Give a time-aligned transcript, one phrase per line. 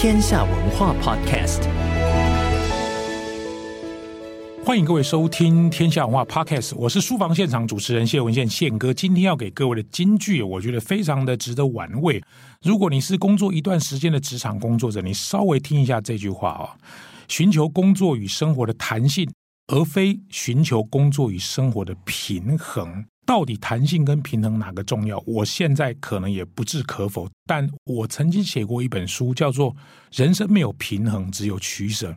[0.00, 1.60] 天下文化 Podcast，
[4.64, 8.94] 欢迎各位收听天下文化 Podcast，我是书房现场主持人谢文宪宪哥。
[8.94, 12.22] 今天要给各位的金句，我觉得非常的值得玩味。
[12.62, 16.78] 如果你是工作一段时间的职场工作者，你稍微听一下这句话啊：
[17.26, 19.28] 寻求工作与生活的弹性，
[19.66, 23.04] 而非寻求工作与生活的平衡。
[23.28, 25.22] 到底弹性跟平衡哪个重要？
[25.26, 29.70] 我现在可能也不置可否，但我曾经写过一本书，叫做
[30.12, 32.10] 《人生没有平衡，只有取舍》。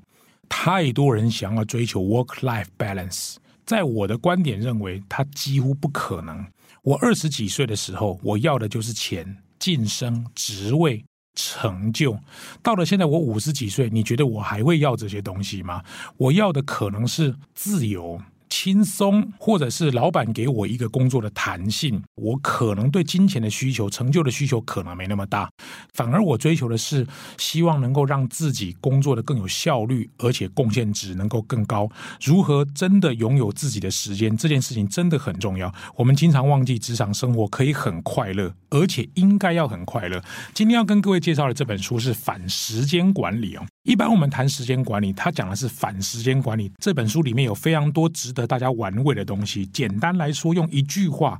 [0.48, 6.46] 太多人想要追求 work-life balance，在我的观点认为，它几乎不可能。
[6.82, 11.04] 我二十几岁的时候，我要的就是钱、晋升、职位、
[11.36, 12.18] 成就。
[12.64, 15.84] 到了现在，我五十几岁，你觉得我还会要这些东西吗？
[16.16, 18.22] 我要的可能是自由。
[18.52, 25.50] 轻松，或者是老板给我一个工作的弹性，我可能对金钱的需求、成就的需求可能没那么大，
[25.94, 27.08] 反而我追求的是
[27.38, 31.90] 希望能够让自己工作的更有效率，而且贡献值能够更高。
[32.22, 35.74] 如何真的拥有自己的时间，这件事情真的很重要。
[35.96, 40.22] 我们经常忘记职场生活可以很快乐，而且应该要很快乐。
[40.54, 43.66] 今天要跟各位介绍的这本书是《反时间管理》哦。
[43.84, 46.72] 一般我们谈时间管理，它讲的是反时间管理。
[46.80, 49.66] 这本书里面有非常多值得大家玩味的东西。
[49.68, 51.40] 简单来说，用一句话：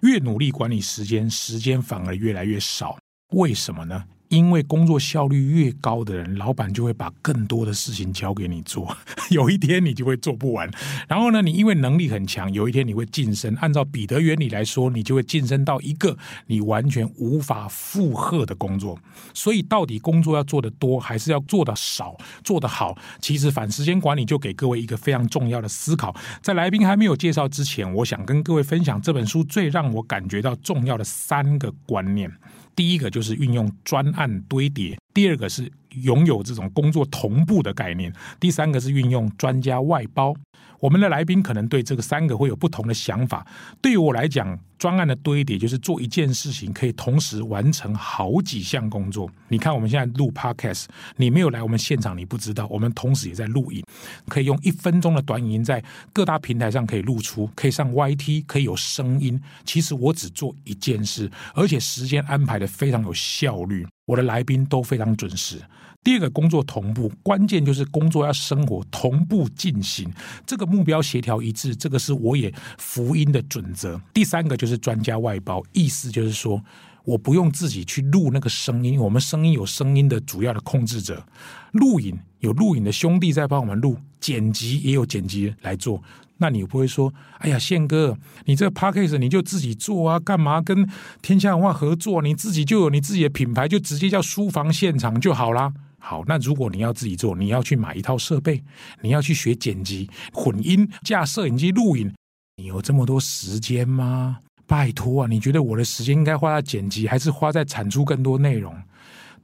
[0.00, 2.98] 越努力管理时间，时间反而越来越少。
[3.34, 4.04] 为什么呢？
[4.32, 8.96] 因为工作效率越高的人，老板就会把更多的事情交给你做，
[9.30, 10.70] 有一天你就会做不完。
[11.06, 13.54] 然后呢，你因为能力很强，有一天你会晋升。
[13.56, 16.16] 按照彼得原理来说，你就会晋升到一个
[16.46, 18.98] 你完全无法负荷的工作。
[19.34, 22.96] 所以，到底工作要做得多，还是要做得少，做得好？
[23.20, 26.16] 其实反时间管理就给各位一个非常重要的思考。
[26.40, 32.32] 在来宾还没有介绍之前，我想跟各位分享这本书最让我感觉到重要的三个观念。
[32.74, 35.70] 第一个就是运用专案堆叠，第二个是
[36.02, 40.34] 拥有这种工作同步的概念，第三个是运用专家外包。
[40.80, 43.46] 我们的来宾可能对这个三个会有不同的想法。
[43.80, 49.30] 对于我来讲，专案的堆叠就是做一件事情可以同时完成好几项工作。
[49.46, 50.86] 你看，我们现在录 Podcast，
[51.16, 53.84] 你没有来我们现场，你不知道，我们同时也在录影，
[54.26, 55.80] 可以用一分钟的短影音在
[56.12, 59.40] 各大平台上可以露出，可以上 YT，可以有声音。
[59.64, 63.86] 其实我只做一件事，而且时间安排得非常有效率。
[64.06, 65.60] 我的来宾都非常准时。
[66.04, 70.12] 第二个工作同步，关键就是工作要生活同步进行，
[70.44, 74.00] 这个目标协调一致，这个是我也福音的准则。
[74.12, 76.60] 第三个就是专家外包，意思就是说
[77.04, 81.24] 我不用自己去录那个声音，我们声音有声音的主要的控制者，
[81.72, 86.02] 录影有录影的兄弟在帮我们录，剪辑也有剪辑来做。
[86.38, 90.88] 那你不会说，哎呀，宪哥，你这个 podcast 你就自己做啊，干嘛跟
[91.20, 92.20] 天下文化合作？
[92.20, 95.72] 你自己就有你自己的品牌，就直接叫书房现场就好啦。
[95.98, 98.60] 好，那如果你要自己做，你要去买一套设备，
[99.02, 102.12] 你要去学剪辑、混音、架摄影机、录影，
[102.56, 104.38] 你有这么多时间吗？
[104.72, 108.74] 拜托啊，你觉得我的时间应该花在剪辑，还是花在产出更多内容？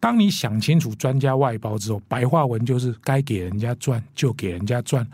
[0.00, 5.06] 当你想清楚专家外包之后，白话文就是该给人家赚就给人家赚，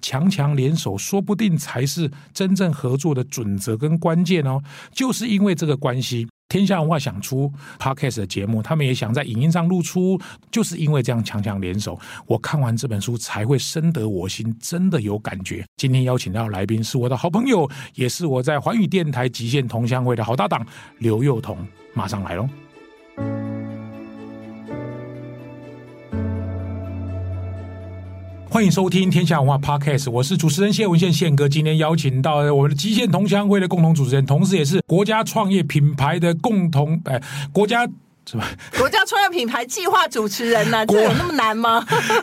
[0.00, 4.62] 强强联手，说不定才是真正合作的准则跟关键哦。
[4.90, 6.26] 就是因为这个关系。
[6.48, 10.18] 天下文化想出 Podcast 的节目，他们也想在影音上露出，
[10.50, 11.98] 就是因为这样强强联手。
[12.26, 15.62] 我看完这本书才会深得我心，真的有感觉。
[15.76, 20.66] 今天邀请到的来宾是我的好朋友，也是我在环宇电台极限同乡会的好搭档
[20.98, 21.58] 刘幼彤，
[21.92, 22.48] 马上来喽。
[28.50, 31.46] 欢迎收听天下文化 Podcast，我是主持人谢文宪宪哥。
[31.46, 37.20] 今天邀请到我们的极限同乡会的共同主持人，同时也是国家创业品牌的共同，哎，
[37.52, 37.86] 国家
[38.30, 38.46] 是吧？
[38.76, 40.84] 国家创业品牌计划主持人呢、啊？
[40.84, 41.82] 这有那么难吗？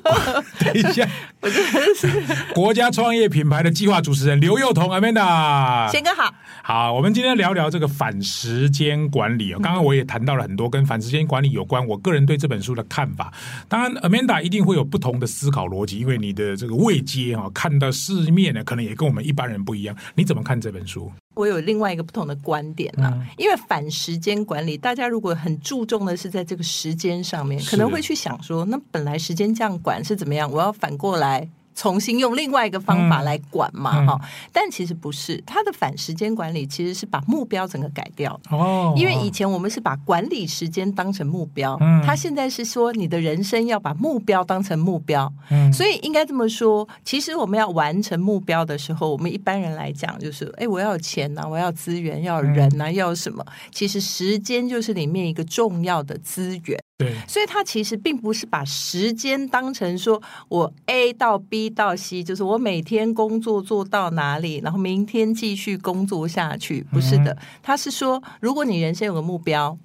[0.62, 1.10] 等一下，
[1.40, 2.08] 我是
[2.54, 6.32] 国家创业品牌的计划主持人刘幼彤 Amanda，贤哥好。
[6.62, 9.52] 好，我们今天聊聊这个反时间管理。
[9.54, 13.34] 刚刚我也谈到了很多跟反时间管理有关，我个人对这本书的看法。
[13.68, 19.96] 当然，Amanda 一定会有不同的思考逻辑，因为你的这个位阶哈，看到世面呢，可能也跟我们一般人不一样。
[20.14, 21.12] 你怎么看这本书？
[21.36, 30.52] 我有另外一个不同的观点啊，嗯、因为反时间管理，大家如果很注重的是在这个时间上面，可能会去想说，那本来时间这样管是怎么样？
[30.52, 31.48] 我要反过来。
[31.76, 38.40] 重新用另外一个方法来管嘛，哈、嗯，但其实不是，他的反时间管理其实是把目标整个改掉。
[38.50, 38.94] 哦。
[38.96, 53.46] 因为以前我们是把管理时间当成目标，嗯，他现在是说你的人生要把目标当成目标，嗯，所以应该这么说，其实我们要完成目标的时候，我们一般人来讲就是，哎，我要有钱呐、啊，我要资源，要人呐、啊，要什么？
[53.72, 56.80] 其实时间就是里面一个重要的资源。
[56.98, 69.78] 对，所以他其实并不是把时间当成说我 A 到 B 到 C，就是我每天工作做到哪里，然后明天继续工作下去，不是的，他是说，如果你人生有个目标，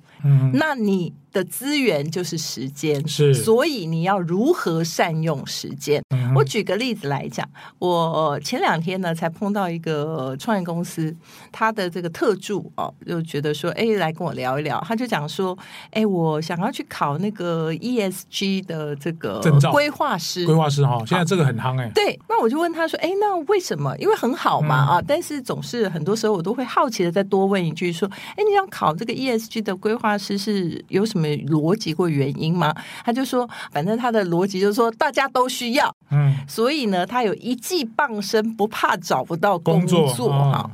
[0.55, 1.13] 那你。
[1.33, 6.03] 的资源就是时间，是，所以你要如何善用时间？
[6.11, 7.49] 嗯、我举个例子来讲，
[7.79, 11.15] 我前两天呢才碰到一个创业公司，
[11.53, 15.57] 他的这个特助哦，就觉得说，哎，来跟我聊一聊，他就讲说，
[15.91, 19.41] 哎，我想要去考那个 ESG 的这个
[19.71, 21.89] 规划师，规划师哈，现在这个很夯哎。
[21.95, 23.97] 对，那我就问他说，哎，那为什么？
[23.99, 31.20] 因为很好嘛啊、嗯，但是总是很多时候我都会好奇的再多问一句，说，哎，你想考这个 ESG 的规划师是有什么？
[31.21, 32.75] 逻辑或原因吗？
[33.05, 40.71] 他就说，反正他的逻辑就是说，大家都需要，嗯，所以呢，他有一技傍身，不怕找不到工作哈、哦。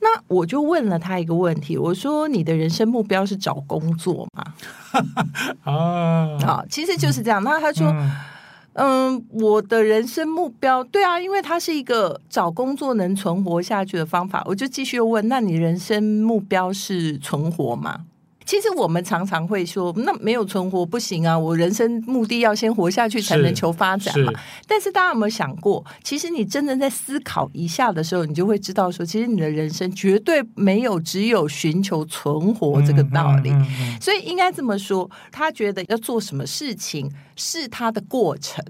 [0.00, 4.44] 那我就问了他一个问题，我说：“你的人生目标是找工作吗？”
[5.64, 7.42] 啊，好，其实就是这样。
[7.42, 8.10] 那他说嗯
[8.74, 18.04] ：“嗯，我的人生目标，对啊，因为他是一个找工作能存活下去的方法。”我就继续问：“那你人生目标是存活吗？”
[18.46, 21.38] 其实我们常常会说，那没有存活不行啊！
[21.38, 24.32] 我人生目的要先活下去，才能求发展嘛。
[24.66, 33.50] 但是大家有没有想过，其实你真正在思考一下的时候，你就会知道说，其实你的人生绝对没有只有寻求存活这个道理。
[34.00, 38.62] 所以应该这么说，他觉得要做什么事情是他的过程。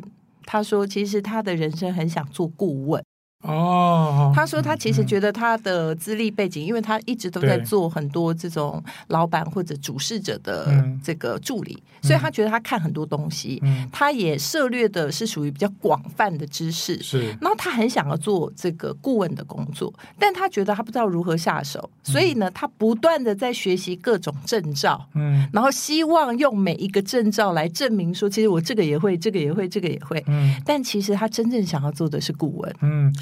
[0.46, 3.02] 他说，其实他的人生很想做顾问。
[3.44, 13.62] 哦，他说他其实觉得他的资历背景，因为他一直都在做很多这种老板或者主事者的这个助理，所以他觉得他看很多东西，
[13.92, 17.00] 他也涉猎的是属于比较广泛的知识。
[17.02, 33.14] 是，然后他很想要做这个顾问的工作，但他觉得他不知道如何下手，所以呢，他不断的在学习各种证照，嗯，然后希望用每一个证照来证明说，其实我这个也会，这个也会，这个也会，嗯，但其实他真正想要做的是顾问，嗯。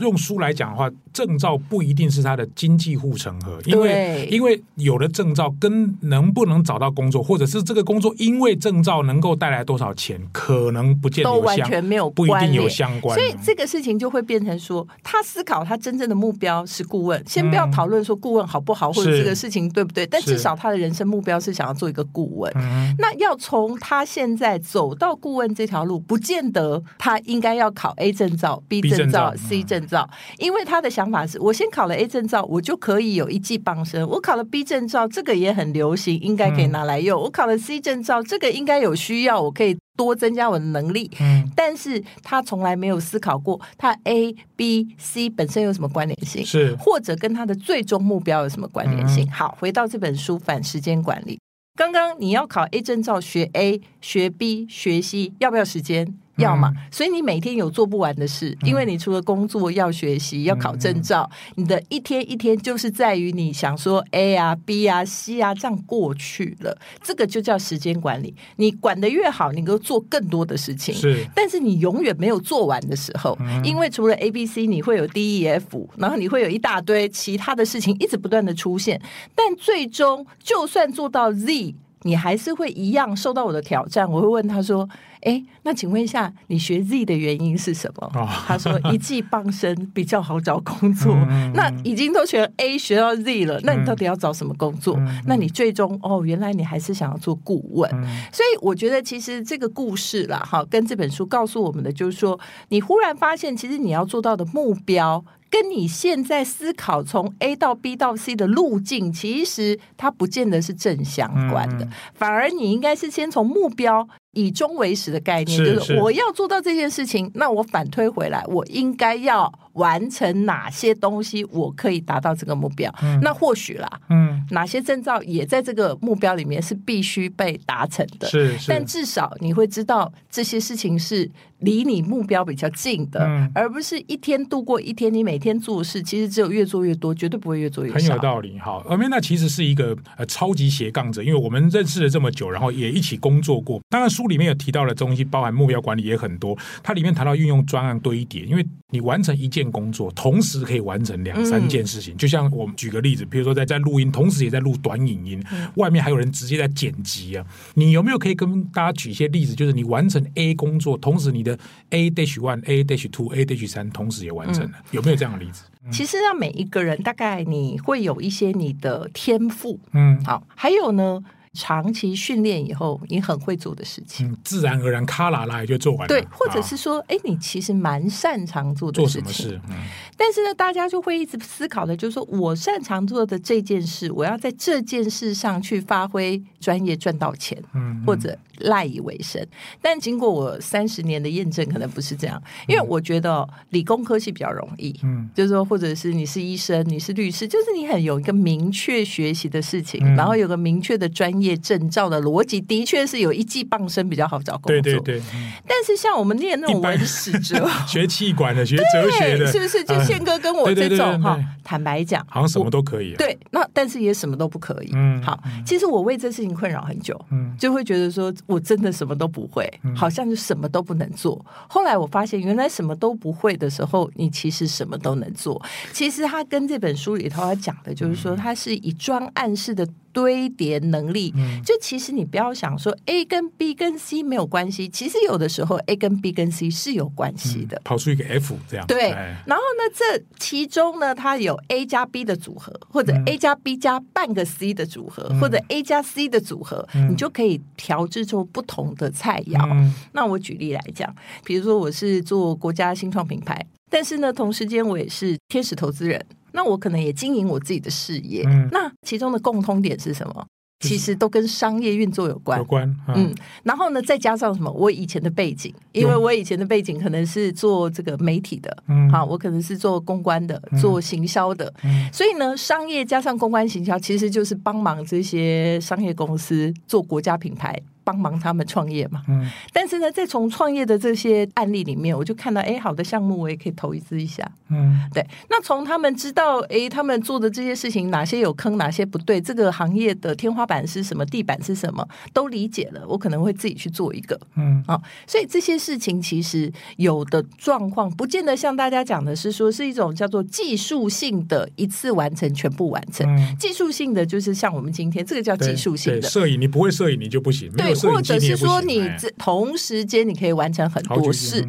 [0.00, 13.18] 用书来讲的话，证照不一定是他的经济护城河，因为因为有了证照跟能不能找到工作，或者是这个工作因为证照能够带来多少钱，可能不见得都完全没有不一定有相关。
[13.18, 22.52] 所以这个事情就会变成说，他思考他真正的目标是顾问，先不要讨论说顾问好不好，或者这个事情对不对，但至少他的人生目标是想要做一个顾问。
[22.98, 30.08] 那要从他现在走到顾问这条路，不见得他应该要考 A 证照、B 证照、C 证照，
[30.38, 41.10] 因为他的想法是我先考了 A 证照，我就可以有一技傍身；我考了 B 证照，这个也很流行，应该可以拿来用；我考了 C 证照，这个应该有需要，我可以多增加我的能力。
[41.20, 49.30] 嗯，但是他从来没有思考过，他 A、B、C 本身有什么关联性，是或者跟他的最终目标有什么关联性。
[49.30, 51.36] 好，回到这本书《反时间管理》，
[51.76, 56.14] 刚刚你要考 A 证照，学 A、学 B、学 C，要不要时间？
[56.36, 68.34] 要嘛，所以你每天有做不完的事，因为你除了工作要学习、要考证照，你的一天一天就是在于你想说 A 啊、B 啊、C 啊这样过去了，这个就叫时间管理。
[68.56, 70.94] 你管得越好，你能够做更多的事情。
[70.94, 79.00] 是，但是你永远没有做完的时候，因为除了 A、B、C，你会有 D、E、F，然后你会有一大堆其他的事情一直不断的出现，
[79.34, 81.74] 但最终就算做到 Z，
[82.04, 84.08] 你还是会一样受到我的挑战。
[84.10, 84.88] 我会问他说。
[85.24, 88.10] 哎，那请问一下，你学 Z 的原因是什么？
[88.12, 91.14] 哦、他说一技傍身比较好找工作。
[91.30, 94.96] 嗯、那已经都学 A 学到 Z 了，那你到底要找什么工作？
[94.98, 97.90] 嗯、那你最终哦，原来你还是想要做顾问。
[97.94, 105.24] 嗯、所以我觉得其实这个故事啦，哈，跟这本书告诉我们的就是说，你忽然发现，其实你要做到的目标。
[105.54, 114.08] 跟你现在思考从 A 到 B 到 C 的路径，其实它不见得是正相关的，反而你应该是先从目标。
[114.36, 122.92] 以终为始的概念，是就是我要做到这件事情，那我反推回来，我应该要完成哪些东西，我可以达到这个目标？
[123.02, 128.26] 嗯、那或许啦，嗯，哪些证照也在这个目标里面是必须被达成的。
[128.26, 135.14] 是，是，但至少你会知道这些事情是离你目标比较近的，嗯、而不是一天度过一天。
[135.14, 137.94] 你每天做事，其实只有越做越多，绝对不会越做越少。
[137.94, 138.58] 很有道理。
[138.58, 143.80] 好，而 Amanda 其实是一个呃超级斜杠者，因为我们认识了这么久，然后也一起工作过。
[143.88, 144.24] 当然书。
[144.24, 146.56] 书里面有提到的东西，包含目标管理也很多。
[146.82, 152.14] 它里面谈到运用专案堆叠，因为你完成一件工作，同时可以完成两三件事情。
[152.14, 157.44] 嗯、就像我们举个例子，比如说在在录音，同时也在录短影音，嗯、外面还有人直接在剪辑啊。
[157.74, 159.54] 你有没有可以跟大家举一些例子？
[159.54, 161.58] 就是你完成 A 工作，同时你的
[161.90, 165.64] A dash one、A dash two、A dash 三同时也完成了，嗯、有没有这样的例子？
[165.90, 171.22] 其实让每一个人大概你会有一些你的天赋，嗯，好，还有呢。
[171.54, 176.08] 长期训练以后，你很会做的事情，嗯、自然而然咔啦啦也就做完了。
[176.08, 179.22] 对，或者是说，哎、哦，你其实蛮擅长做的事情。
[179.22, 179.60] 做什么事？
[179.68, 179.76] 嗯、
[180.16, 189.40] 但是呢，大家就会一直思考的，就是说我擅长做的这件事，我要在这件事上去发挥专业，赚到钱，嗯，或者赖以为生。
[189.80, 201.43] 但经过我三十年的验证，可能不是这样，因为我觉得理工科系比较容易，嗯，就是说，或者是你是医生，你是律师，就是你很有一个明确学习的事情，嗯、然后有个明确的专业。
[201.44, 205.22] 业证照的逻辑的确是有一技傍身比较好找工作，对对对。
[205.66, 211.38] 但是像我们念那种文史哲、学气管的、学哲学的，是不是就宪哥跟我这种哈？
[211.62, 213.14] 坦白讲，好像什么都可以。
[213.16, 214.90] 对，那但是也什么都不可以。
[214.94, 221.44] 嗯，好，其实我为这事情困扰很久，嗯，就会觉得说我真的什么都不会，好像就什么都不能做。
[221.68, 225.60] 后来我发现，原来什么都不会的时候，你其实什么都能做。
[225.92, 229.86] 其实他跟这本书里头他讲的就是说，他是以专案式的。
[230.14, 238.86] 堆叠能力，就其实你不要想说 A 跟 B 跟 C 没有关系，其实有的时候 A 跟 B 跟 C 是有关系的，跑出一个 F 这样。
[238.86, 239.10] 对，
[239.44, 249.92] 然后呢，这其中呢，它有 A 加 B 的组合，或者 A 加 B 加半个 C 的组合，或者 A 加 C 的组合，你就可以调制出不同的菜肴。
[250.12, 251.12] 那我举例来讲，
[251.44, 256.24] 比如说我是做国家新创品牌，但是呢，同时间我也是天使投资人。
[256.54, 260.46] 那我可能也经营我自己的事业，嗯、那其中的共通点是什么？
[260.80, 262.86] 其实都跟商业运作有关，有关。
[263.08, 264.70] 嗯，嗯，然后呢，再加上什么？
[264.70, 277.80] 我以前的背景，因为我以前的背景可能是做这个媒体的，嗯，好，我可能是做公关的，做行销的，嗯，所以呢，商业加上公关行销，其实就是帮忙这些商业公司做国家品牌。
[278.04, 285.26] 帮忙他们创业嘛，嗯，但是呢，在从创业的这些案例里面，我就看到，哎，好的项目我也可以投资一下，嗯，对。
[285.48, 303.26] 那从他们知道，哎，他们做的这些事情哪些有坑，哪些不对，这个行业的天花板是什么，地板是什么，都理解了，我可能会自己去做一个，嗯，啊，所以这些事情其实有的状况，不见得像大家讲的是说是一种叫做技术性的一次完成，全部完成。
[303.34, 306.28] 嗯，技术性的就是像我们今天这个叫技术性的。
[306.28, 307.93] 摄影，你不会摄影你就不行，对。
[307.94, 311.62] 或者是说，你这同时间你可以完成很多事，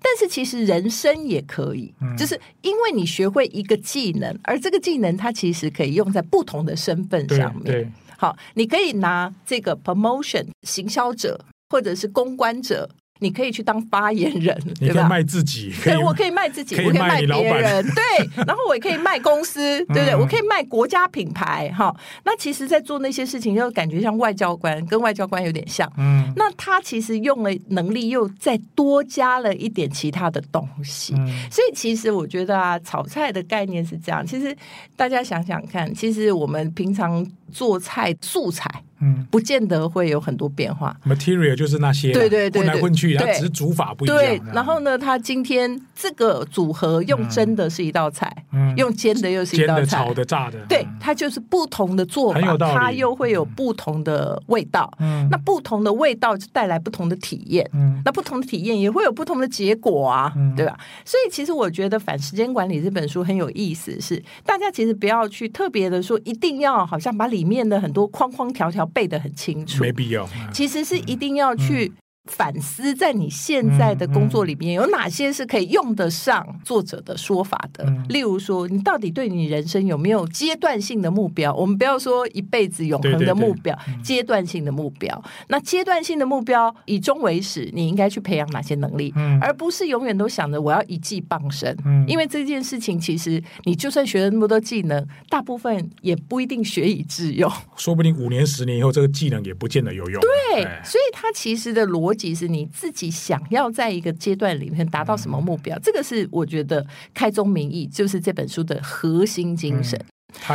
[0.00, 7.92] 但是其实人生也可以，就是因为你学会一个技能，而这个技能它其实可以用在不同的身份上面。
[8.16, 12.88] 好，你可以拿这个 promotion 行销者，或者是公关者。
[13.22, 20.16] 你可以去当发言人， 你可以卖自己，对，我可以卖自己，我可以卖别人， 对，然后我也可以卖公司，对不对？
[20.16, 21.94] 我可以卖国家品牌，哈。
[22.24, 25.90] 那其实，在做那些事情，就感觉像外交官，跟外交官有点像。
[25.96, 31.14] 嗯，那他其实用了能力，又再多加了一点其他的东西。
[31.50, 34.26] 所以，其实我觉得啊，炒菜的概念是这样。
[34.26, 34.56] 其实
[34.96, 38.82] 大家想想看，其实我们平常做菜素材。
[39.04, 40.96] 嗯，不见得会有很多变化。
[41.04, 44.16] Material 就是那些，对对对，混来混去，它只是煮法不一样。
[44.16, 48.32] 对，然后呢，它今天这个组合用蒸的是一道菜，
[48.76, 54.88] 用煎的又是一道菜，炒的、炸的，对，它就是不同的做法，它又会有不同的味道。
[55.00, 57.68] 嗯，那不同的味道就带来不同的体验。
[57.74, 60.78] 嗯，那不同的体验也会有不同的结果啊，对吧？
[61.04, 68.86] 所以其实我觉得《反时间管理》这本书很有意思，是大家其实不要去特别的说，一定要好像把里面的很多框框条条。
[68.94, 70.28] 背得很清楚，没必要。
[70.52, 71.90] 其实是一定要去
[72.26, 77.82] 反思，在你现在的工作里面有哪些是可以用得上作者的说法的？
[77.84, 81.52] 嗯、例如说，你到底对你人生有没有阶段性的目标？
[81.52, 85.24] 我们不要说一辈子永恒的目标，阶段性的目标。
[85.48, 89.12] 那阶段性的目标以终为始，你应该去培养哪些能力？
[89.16, 91.76] 嗯、而不是永远都想着我要一技傍身。
[91.84, 97.50] 嗯、因为这件事情，其实你就算学了那么多技能，大部分也不一定学以致用。
[97.76, 100.20] 说不定五年、十年以后，这个技能也不见得有用。
[100.20, 102.11] 对，哎、所以它其实的逻。
[102.14, 109.98] 即是你自己想要在一个阶段里面达到什么目标，这个是我觉得开宗明义，就是这本书的核心精神。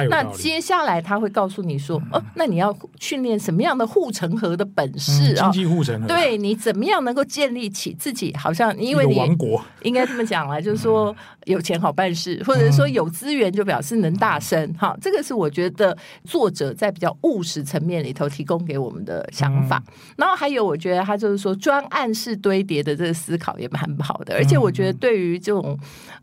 [0.10, 5.50] 那接下来他会告诉你说，哦，那你要训练什么样的护城河的本事啊？
[5.52, 8.36] 经济护城河，对，你怎么样能够建立起自己？
[8.36, 11.16] 好像因为你王国应该这么讲了，就是说
[11.46, 14.74] 有钱好办事，或者是说有资源就表示能大声。
[14.74, 19.82] 哈，这个是我觉得作者在比较务实层面里头提供给我们的想法。
[20.18, 24.36] 然后还有，我觉得他就是说专案式堆叠的这个思考也蛮好的。
[24.36, 25.78] 而且我觉得对于这种，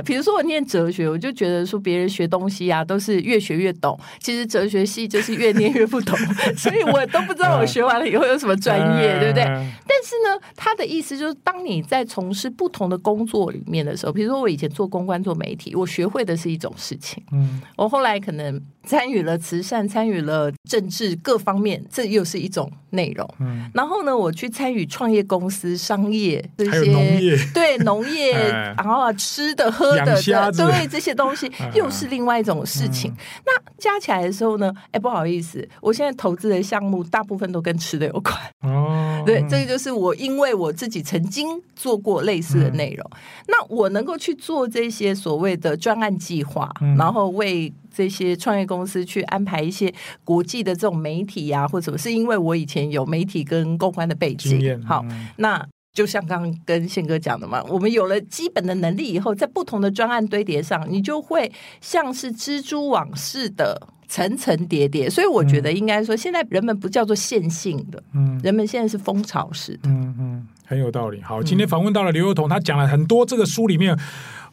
[0.04, 6.16] 比如说我念哲学，我就觉得说别人学东西啊，都是越学越懂，其实哲学系就是越念越不懂，
[6.56, 9.44] 所以我都不知道我学完了以后有什么专业，对不对？
[9.44, 18.60] 但是呢，他的意思就是，当你在从事不同的工作里面的时候，比如说我以前做公关、做媒体，我学会的是一种事情，嗯，我后来可能。
[18.86, 23.26] 参与了慈善，参与了政治各方面，这又是一种内容。
[23.40, 30.20] 嗯，然后呢，我去参与创业公司、商业这些，农业，对农业， 哎、然后啊，吃的、喝的，
[30.52, 33.10] 对这些东西， 又是另外一种事情。
[33.12, 38.34] 嗯、那加起来的时候呢，哎，不好意思，我现在投资的项目大部分都跟吃的有关。
[38.62, 47.72] 哦， 对，这个就是我，因为我自己曾经做过类似的内容，嗯、那我能够去做这些所谓的专案计划，嗯、然后为。
[47.96, 54.58] 这些创业公司去安排一些国际的这种媒体呀、啊，或者什么，是因为我以前有媒体跟公关的背景。
[54.68, 55.04] 嗯、好，
[55.36, 55.64] 那
[55.94, 65.08] 就像刚刚跟宪哥讲的嘛，我们有了基本的能力以后，在不同的专案堆叠上，你就会像是蜘蛛网似的层层叠叠。
[65.08, 71.22] 所以我觉得应该说，现在人们不叫做线性的，嗯，人们现在是蜂巢式的，嗯嗯，很有道理。
[71.22, 73.96] 好，今天访问到了刘幼彤，他讲了很多这个书里面。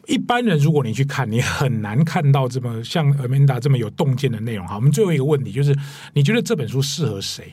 [0.08, 4.66] 一般人如果你去看，你很难看到这么像 Amanda 这么有洞见的内容。
[4.66, 5.72] 好，我们最后一个问题就是，
[6.14, 7.52] 你觉得这本书适合谁？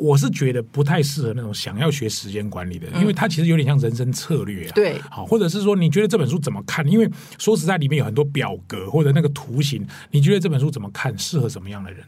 [0.00, 4.72] 我是觉得不太适合那种想要学时间管理的，因为它其实有点像人生策略啊。
[4.74, 6.86] 对，好，或者是说你觉得这本书怎么看？
[6.88, 11.16] 因为说实在，里面有很多表格或者那个图形，你觉得这本书怎么看？
[11.18, 12.04] 适合什么样的人？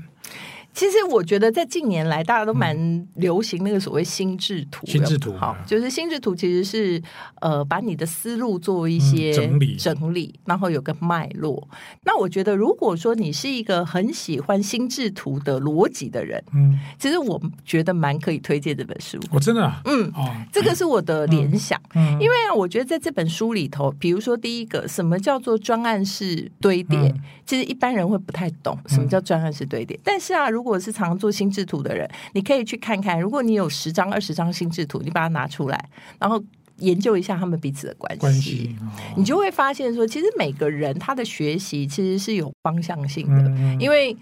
[0.74, 4.86] 其实我觉得在近年来，大家都蛮流行那个所谓心智图。
[4.86, 7.02] 心智图，好，就是心智图其实是
[7.40, 11.68] 呃，把你的思路做一些整理，整理，然后有个脉络。
[12.04, 19.18] 那我觉得，如果说你是一个很喜欢心智图的逻辑的人，嗯，其实我觉得蛮可以推荐这本书。
[19.30, 20.10] 我真的，嗯，
[20.52, 21.80] 这个是我的联想。
[21.94, 27.14] 因为我觉得在这本书里头，比如说第一个，什么叫做专案式堆叠？
[27.44, 29.98] 其实一般人会不太懂什么叫专案式堆叠。
[30.02, 33.20] 但是啊，如如果是常做心智图的人，你可以去看看。
[33.20, 36.40] 如果你有十张、二十张心智图，你把它拿出来，然后
[36.76, 44.16] 研究一下他们彼此的关系，关系哦、你就会发现说，其实每个人他的学习其实是有方向性的，嗯、因为。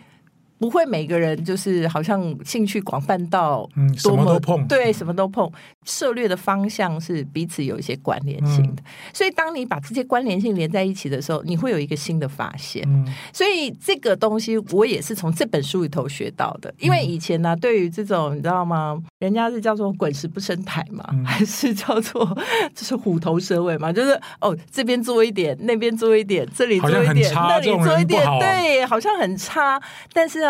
[0.60, 5.50] 不会每个人就是好像兴趣广泛到、嗯、什么都碰，对，什么都碰。
[5.86, 12.84] 涉猎的方向是彼此有一些关联性的，嗯、所以当你把这些关联性连在一起的时候，你会有一个新的发现。
[12.86, 16.72] 嗯、所以这个东西我也是从这本书里头学到的。
[16.78, 19.02] 因为以前呢、啊，对于这种你知道吗？
[19.18, 22.36] 人家是叫做滚石不生苔嘛，嗯、还是叫做
[22.76, 23.90] 就是虎头蛇尾嘛？
[23.90, 29.80] 就是哦，这边做一点，那边做一点，这里做一点，那里做一点，对，好像很差，
[30.12, 30.49] 但是。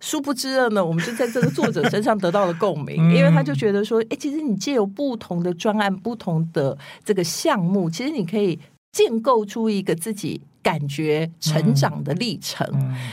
[0.00, 8.58] 殊不知了呢，我们就在这个作者身上得到了共鸣，因为他就觉得说，哎，其实你借由不同的专案、不同的这个项目，其实你可以
[8.92, 12.66] 建构出一个自己感觉成长的历程。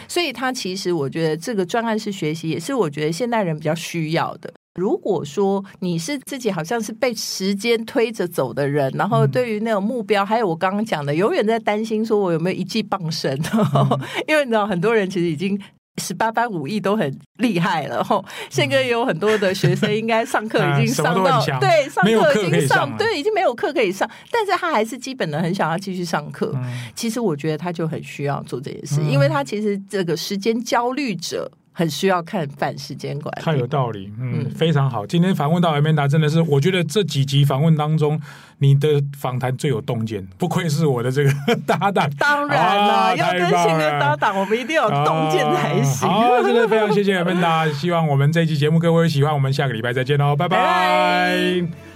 [0.08, 4.50] 所以，他其实我觉得这个专案式学习也是我觉得现代人比较需要的。
[4.80, 13.36] 如果说你是自己好像是被时间推着走的人，然后对于那种目标，还有我刚刚讲的，永远在担心说我有没有一技傍身，
[14.28, 15.60] 因为你知道很多人其实已经。
[16.02, 18.24] 十八般武艺都很厉害了，吼！
[18.50, 26.56] 宪哥也有很多的学生，应该上课 已经上到对，上课已经上对，已经没有课可以上，但是他还是基本的很想要继续上课。
[26.96, 31.52] 其实我觉得他就很需要做这件事，因为他其实这个时间焦虑者。
[31.78, 35.06] 很需要看反时间管理，太有道理，嗯，嗯非常好。
[35.06, 38.20] 今天访问到 Amanda 真的是，我觉得这几集访问当中，
[38.58, 41.32] 你的访谈最有洞见，不愧是我的这个
[41.68, 42.10] 搭档。
[42.18, 46.10] 当然了，啊、要跟新的搭档，我们一定要有洞见才行。
[46.44, 50.58] 真的非常谢谢 Amanda，希望我们这一期节目各位喜欢，我们下个礼拜再见喽，拜拜。
[50.58, 51.87] 拜拜。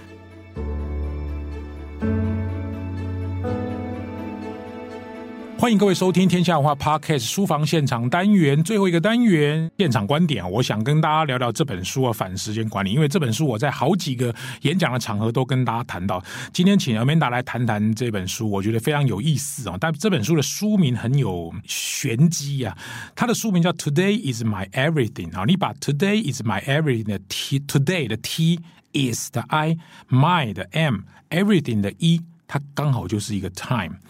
[5.62, 10.50] 欢迎各位收听《天下文化 Podcast》书房现场单元最后一个单元现场观点。
[10.50, 12.90] 我想跟大家聊聊这本书啊，《反时间管理》。
[12.92, 16.20] 因为这本书我在好几个演讲的场合都跟大家谈到。
[16.52, 19.76] 今天请 Amanda 来谈谈这本书，我觉得非常有意思啊。
[19.78, 22.76] 但这本书的书名很有玄机啊，
[23.14, 25.44] 它的书名叫《Today Is My Everything》啊。
[25.46, 28.58] 你把 Today Is My Everything 的 T，Today 的 T
[28.94, 34.00] is 的 I，My 的 M，Everything 的 E，它刚好就是一个 Time。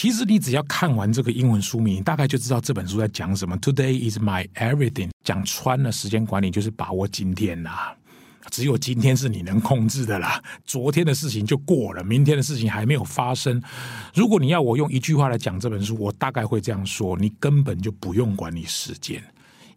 [0.00, 3.58] 其实你只要看完这个英文书名，大概就知道这本书在讲什么。
[3.58, 7.96] Today is my everything，讲穿了，时间管理就是把握今天啦。
[8.48, 13.60] 只有今天是你能控制的啦，昨天的事情就过了，明天的事情还没有发生。
[14.14, 19.20] 如果你要我用一句话来讲这本书，我大概会这样说：你根本就不用管理时间，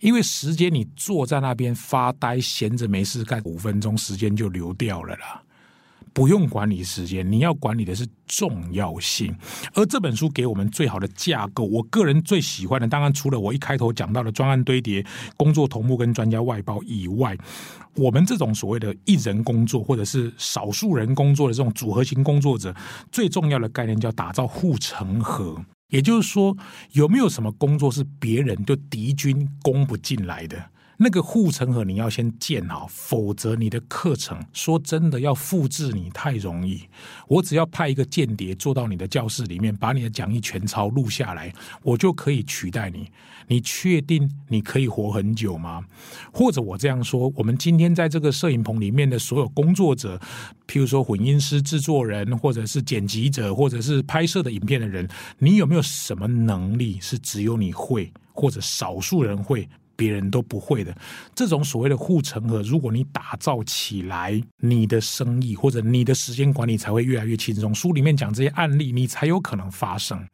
[0.01, 5.41] 因为时间你坐在那边发呆，闲着没事干，五分钟时间就流掉了啦。
[6.13, 9.35] 不用管理时间，你要管理的是重要性。
[9.73, 15.05] 而这本书给我们最好的架构，我个人最喜欢的，当然除了我一开头讲到的专案堆叠、
[15.37, 17.37] 工作同步跟专家外包以外，
[17.95, 22.75] 我们这种所谓的一人工作或者是少数人工作的这种组合型工作者，
[23.11, 25.63] 最重要的概念叫打造护城河。
[25.89, 26.55] 也就是说，
[26.93, 30.57] 有没有什么工作是别人就敌军攻不进来的？
[31.03, 36.79] 那个护城河你要先建好，否则你的课程说真的要复制你太容易。
[37.27, 43.09] 我只要派一个间谍坐到你的教室里面，把你的讲义全抄录下来，我就可以取代你。
[43.47, 45.83] 你确定你可以活很久吗？
[46.31, 50.21] 或者我这样说，我们今天在这个摄影棚里面的所有工作者，
[50.67, 55.09] 譬如说混音师、制作人，或者是剪辑者，或者是拍摄的影片的人，
[55.39, 59.67] 你有没有什么能力是只有你会，或者少数人会？
[59.95, 60.95] 别人都不会的
[61.35, 67.73] 这种所谓的护城河，如果你打造起来，你的生意或者你的时间管理才会越来越轻松。
[67.73, 70.25] 书里面讲这些案例，你才有可能发生。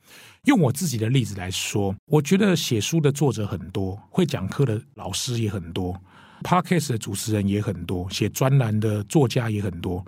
[0.44, 6.00] 用我自己的例子来说，我觉得写书的作者很多，会讲课的老师也很多
[6.44, 10.06] ，Podcast 的主持人也很多，写专栏的作家也很多，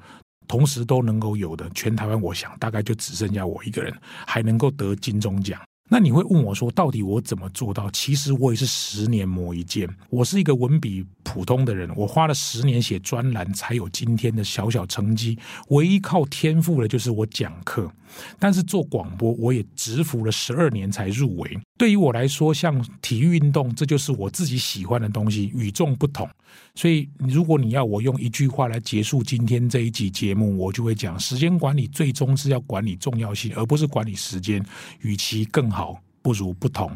[0.47, 3.93] 同时都能够有的，全台湾我想大概就只剩下我一个人
[4.25, 5.59] 还能够得金钟奖。
[5.91, 7.89] 那你会问我说，到底我怎么做到？
[7.89, 9.89] 其实我也是十年磨一剑。
[10.11, 15.37] 我是一个文笔普通的人，我花了十年写专栏，才有今天的小小成绩。
[15.69, 17.91] 唯一靠天赋的就是我讲课。
[18.37, 21.59] 但是做广播，我也蛰伏了十二年才入围。
[21.79, 26.29] 对于我来说，像体育运动，这就是我自己喜欢的东西，与众不同。
[26.75, 34.61] 所以，如果你要我用一句话来结束今天这一集节目，我就会讲：时间管理最终是要管理重要性，而不是管理时间。
[35.03, 36.91] 与其更好，不如不同，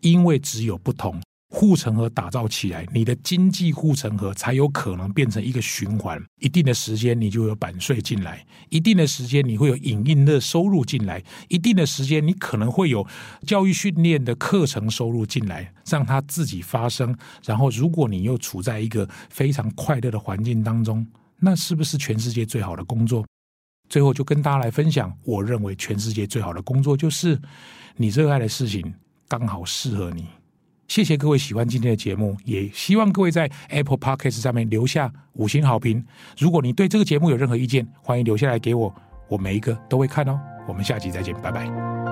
[0.00, 1.20] 因为只有不同。
[1.54, 6.20] 护城河打造起来，你的经济护城河才有可能变成一个循环。
[6.40, 13.06] 一定的时间，你就有版税进来；一定的时间，你会有影音的收入进来；一定的时间，你可能会有
[13.46, 17.16] 教育训练的课程收入进来，让它自己发生。
[17.44, 21.06] 然后，如果你又处在一个非常快乐的环境当中，
[21.38, 23.24] 那是不是全世界最好的工作？
[23.88, 27.40] 最后，就跟大家来分享，我认为全世界最好的工作就是
[27.96, 28.92] 你热爱的事情，
[29.28, 30.26] 刚好适合你。
[30.86, 36.04] 谢谢各位喜欢今天的节目，也希望各位在 Apple Podcast 上面留下五星好评。
[36.38, 38.94] 如果你对这个节目有任何意见，欢迎留下来给我，
[39.28, 40.38] 我每一个都会看哦。
[40.68, 42.03] 我们下期再见，拜拜。